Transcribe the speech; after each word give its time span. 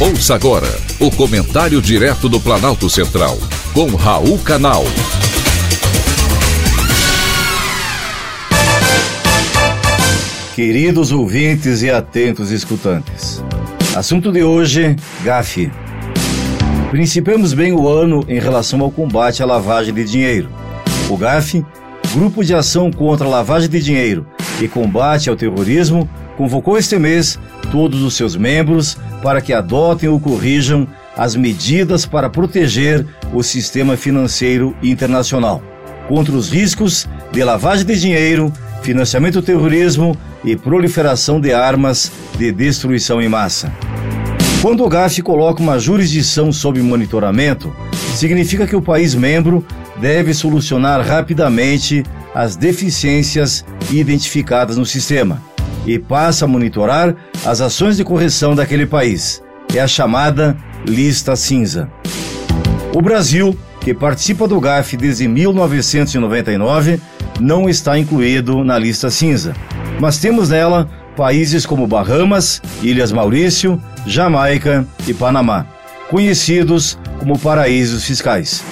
Ouça 0.00 0.36
agora 0.36 0.68
o 1.00 1.10
comentário 1.10 1.82
direto 1.82 2.28
do 2.28 2.38
Planalto 2.38 2.88
Central, 2.88 3.36
com 3.74 3.96
Raul 3.96 4.38
Canal. 4.38 4.84
Queridos 10.54 11.10
ouvintes 11.10 11.82
e 11.82 11.90
atentos 11.90 12.52
escutantes, 12.52 13.42
assunto 13.96 14.30
de 14.30 14.44
hoje: 14.44 14.94
GAF. 15.24 15.68
Principemos 16.92 17.52
bem 17.52 17.72
o 17.72 17.88
ano 17.88 18.24
em 18.28 18.38
relação 18.38 18.80
ao 18.82 18.92
combate 18.92 19.42
à 19.42 19.46
lavagem 19.46 19.92
de 19.92 20.04
dinheiro. 20.04 20.48
O 21.10 21.16
GAF, 21.16 21.66
Grupo 22.14 22.44
de 22.44 22.54
Ação 22.54 22.92
contra 22.92 23.26
a 23.26 23.30
Lavagem 23.30 23.68
de 23.68 23.80
Dinheiro 23.80 24.24
e 24.60 24.68
Combate 24.68 25.28
ao 25.28 25.34
Terrorismo, 25.34 26.08
convocou 26.38 26.78
este 26.78 26.96
mês 26.96 27.36
todos 27.72 28.00
os 28.00 28.14
seus 28.14 28.36
membros 28.36 28.96
para 29.20 29.40
que 29.40 29.52
adotem 29.52 30.08
ou 30.08 30.20
corrijam 30.20 30.86
as 31.16 31.34
medidas 31.34 32.06
para 32.06 32.30
proteger 32.30 33.04
o 33.34 33.42
sistema 33.42 33.96
financeiro 33.96 34.74
internacional 34.80 35.60
contra 36.06 36.32
os 36.32 36.48
riscos 36.48 37.08
de 37.32 37.42
lavagem 37.42 37.84
de 37.84 38.00
dinheiro, 38.00 38.52
financiamento 38.82 39.34
do 39.34 39.42
terrorismo 39.42 40.16
e 40.44 40.54
proliferação 40.56 41.40
de 41.40 41.52
armas 41.52 42.12
de 42.38 42.52
destruição 42.52 43.20
em 43.20 43.28
massa. 43.28 43.70
Quando 44.62 44.84
o 44.84 44.88
GAF 44.88 45.20
coloca 45.22 45.60
uma 45.60 45.78
jurisdição 45.78 46.52
sob 46.52 46.80
monitoramento, 46.80 47.74
significa 48.14 48.66
que 48.66 48.76
o 48.76 48.82
país 48.82 49.14
membro 49.14 49.66
deve 50.00 50.32
solucionar 50.32 51.04
rapidamente 51.04 52.04
as 52.32 52.54
deficiências 52.54 53.64
identificadas 53.90 54.76
no 54.76 54.86
sistema 54.86 55.47
e 55.88 55.98
passa 55.98 56.44
a 56.44 56.48
monitorar 56.48 57.16
as 57.46 57.62
ações 57.62 57.96
de 57.96 58.04
correção 58.04 58.54
daquele 58.54 58.84
país. 58.84 59.42
É 59.74 59.80
a 59.80 59.88
chamada 59.88 60.54
lista 60.86 61.34
cinza. 61.34 61.90
O 62.94 63.00
Brasil, 63.00 63.58
que 63.80 63.94
participa 63.94 64.46
do 64.46 64.60
GAF 64.60 64.96
desde 64.96 65.26
1999, 65.26 67.00
não 67.40 67.68
está 67.68 67.98
incluído 67.98 68.62
na 68.62 68.78
lista 68.78 69.10
cinza, 69.10 69.54
mas 69.98 70.18
temos 70.18 70.50
nela 70.50 70.90
países 71.16 71.64
como 71.64 71.86
Bahamas, 71.86 72.60
Ilhas 72.82 73.10
Maurício, 73.10 73.80
Jamaica 74.06 74.86
e 75.06 75.14
Panamá, 75.14 75.66
conhecidos 76.10 76.98
como 77.18 77.38
paraísos 77.38 78.04
fiscais. 78.04 78.62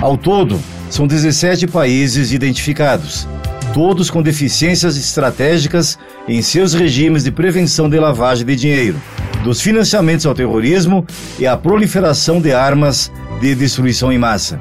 Ao 0.00 0.16
todo, 0.16 0.60
são 0.90 1.06
17 1.06 1.66
países 1.66 2.32
identificados, 2.32 3.26
todos 3.72 4.10
com 4.10 4.22
deficiências 4.22 4.96
estratégicas 4.96 5.98
em 6.26 6.42
seus 6.42 6.74
regimes 6.74 7.24
de 7.24 7.30
prevenção 7.30 7.88
de 7.88 7.98
lavagem 7.98 8.44
de 8.44 8.56
dinheiro, 8.56 9.00
dos 9.44 9.60
financiamentos 9.60 10.26
ao 10.26 10.34
terrorismo 10.34 11.06
e 11.38 11.46
à 11.46 11.56
proliferação 11.56 12.40
de 12.40 12.52
armas 12.52 13.12
de 13.40 13.54
destruição 13.54 14.12
em 14.12 14.18
massa. 14.18 14.58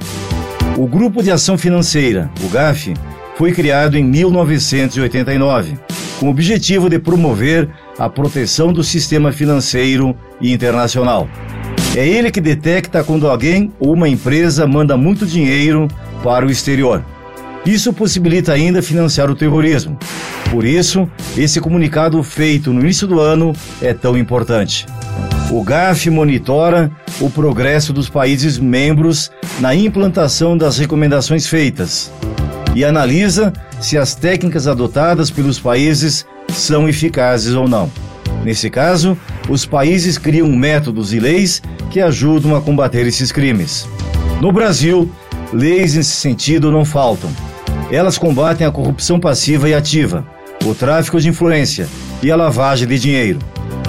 O 0.78 0.88
Grupo 0.88 1.24
de 1.24 1.32
Ação 1.32 1.58
Financeira, 1.58 2.30
o 2.44 2.50
GAF, 2.50 2.94
foi 3.36 3.52
criado 3.52 3.98
em 3.98 4.04
1989, 4.04 5.78
com 6.20 6.28
o 6.28 6.30
objetivo 6.30 6.90
de 6.90 7.00
promover 7.00 7.70
a 7.98 8.10
proteção 8.10 8.72
do 8.72 8.84
sistema 8.84 9.32
financeiro 9.32 10.16
e 10.42 10.52
internacional. 10.52 11.28
É 11.96 12.08
ele 12.08 12.30
que 12.30 12.42
detecta 12.42 13.04
quando 13.04 13.28
alguém 13.28 13.72
ou 13.80 13.94
uma 13.94 14.08
empresa 14.08 14.68
manda 14.68 14.96
muito 14.96 15.26
dinheiro 15.26 15.88
para 16.24 16.46
o 16.46 16.52
exterior 16.52 17.04
isso 17.74 17.92
possibilita 17.94 18.54
ainda 18.54 18.82
financiar 18.82 19.30
o 19.30 19.36
terrorismo. 19.36 19.98
Por 20.52 20.66
isso, 20.66 21.10
esse 21.36 21.60
comunicado 21.60 22.22
feito 22.24 22.72
no 22.72 22.82
início 22.82 23.08
do 23.08 23.20
ano 23.20 23.54
é 23.82 23.94
tão 23.94 24.18
importante. 24.18 24.86
O 25.52 25.64
GAF 25.64 26.10
monitora 26.10 26.92
o 27.20 27.30
progresso 27.30 27.92
dos 27.92 28.10
países 28.10 28.58
membros 28.58 29.32
na 29.60 29.74
implantação 29.74 30.58
das 30.58 30.78
recomendações 30.78 31.48
feitas 31.48 32.12
e 32.76 32.86
analisa 32.86 33.52
se 33.80 33.98
as 33.98 34.14
técnicas 34.14 34.68
adotadas 34.68 35.32
pelos 35.32 35.60
países 35.60 36.26
são 36.50 36.88
eficazes 36.88 37.54
ou 37.54 37.68
não. 37.68 37.90
Nesse 38.44 38.70
caso, 38.70 39.18
os 39.50 39.66
países 39.66 40.18
criam 40.18 40.48
métodos 40.48 41.14
e 41.14 41.20
leis 41.20 41.62
que 41.90 42.00
ajudam 42.00 42.56
a 42.56 42.62
combater 42.62 43.06
esses 43.08 43.32
crimes. 43.32 43.88
No 44.40 44.52
Brasil, 44.52 45.10
leis 45.52 45.96
nesse 45.96 46.12
sentido 46.12 46.72
não 46.72 46.86
faltam. 46.86 47.30
Elas 47.92 48.18
combatem 48.18 48.68
a 48.68 48.72
corrupção 48.72 49.20
passiva 49.20 49.70
e 49.70 49.74
ativa, 49.74 50.26
o 50.66 50.76
tráfico 50.76 51.20
de 51.22 51.30
influência 51.30 51.88
e 52.22 52.30
a 52.30 52.36
lavagem 52.36 52.88
de 52.88 53.00
dinheiro. 53.00 53.40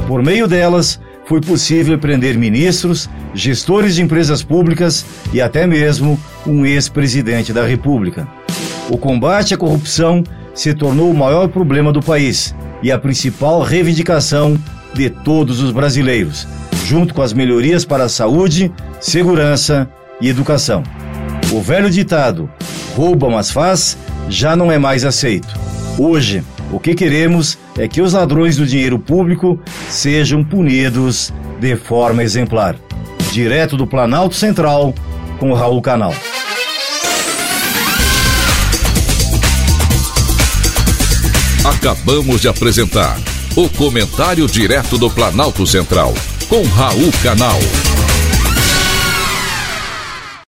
Por 0.07 0.23
meio 0.23 0.47
delas, 0.47 1.01
foi 1.27 1.41
possível 1.41 1.99
prender 1.99 2.39
ministros, 2.39 3.11
gestores 3.35 3.97
de 3.97 4.03
empresas 4.03 4.43
públicas 4.43 5.05
e 5.33 5.41
até 5.41 5.67
mesmo 5.67 6.19
um 6.47 6.65
ex-presidente 6.65 7.53
da 7.53 7.67
República. 7.67 8.27
O 8.89 8.97
combate 8.97 9.53
à 9.53 9.57
corrupção 9.59 10.23
se 10.55 10.73
tornou 10.73 11.11
o 11.11 11.17
maior 11.17 11.49
problema 11.49 11.93
do 11.93 12.01
país 12.01 12.55
e 12.83 12.91
a 12.93 12.99
principal 12.99 13.61
reivindicação 13.63 14.57
de 14.95 15.11
todos 15.11 15.61
os 15.61 15.73
brasileiros, 15.73 16.47
junto 16.87 17.13
com 17.13 17.21
as 17.21 17.33
melhorias 17.33 17.85
para 17.85 18.05
a 18.05 18.09
saúde, 18.09 18.73
segurança 19.01 19.89
e 20.21 20.29
educação. 20.29 20.83
O 21.53 21.61
velho 21.61 21.91
ditado 21.91 22.49
rouba, 22.99 23.31
mas 23.31 23.53
faz, 23.53 23.97
já 24.29 24.57
não 24.57 24.73
é 24.73 24.77
mais 24.77 25.05
aceito. 25.05 25.49
Hoje, 25.97 26.43
o 26.73 26.81
que 26.81 26.97
queremos 26.97 27.57
é 27.79 27.87
que 27.87 28.03
os 28.03 28.13
ladrões 28.13 28.57
do 28.57 28.67
dinheiro 28.67 28.99
público 28.99 29.57
sejam 29.89 30.43
punidos 30.43 31.33
de 31.61 31.77
forma 31.77 32.25
exemplar. 32.25 32.75
Direto 33.33 33.77
do 33.77 33.87
Planalto 33.87 34.35
Central, 34.35 34.93
com 35.39 35.53
Raul 35.53 35.81
Canal. 35.81 36.13
Acabamos 41.65 42.41
de 42.41 42.49
apresentar 42.49 43.17
o 43.55 43.69
Comentário 43.69 44.47
Direto 44.49 44.99
do 44.99 45.09
Planalto 45.09 45.65
Central, 45.69 46.15
com 46.49 46.65
Raul 46.65 47.13
Canal. 47.23 47.59